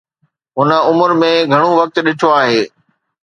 [0.57, 2.61] هن عمر ۾ گهڻو وقت ڏٺو آهي.